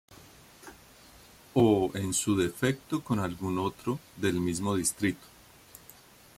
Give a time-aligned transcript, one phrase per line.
[1.53, 5.27] O en su defecto con algún otro del mismo distrito.